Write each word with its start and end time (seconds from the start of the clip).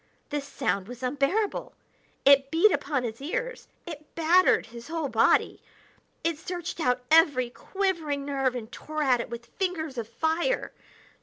This 0.29 0.47
sound 0.47 0.87
was 0.87 1.03
unbearable; 1.03 1.75
it 2.25 2.49
beat 2.49 2.71
upon 2.71 3.03
his 3.03 3.21
ears; 3.21 3.67
it 3.85 4.15
battered 4.15 4.65
his 4.65 4.87
whole 4.87 5.09
body; 5.09 5.61
it 6.23 6.39
searched 6.39 6.79
out 6.79 7.03
every 7.11 7.51
quivering 7.51 8.25
nerve 8.25 8.55
and 8.55 8.71
tore 8.71 9.03
at 9.03 9.21
it 9.21 9.29
with 9.29 9.45
fingers 9.45 9.99
of 9.99 10.07
fire. 10.07 10.71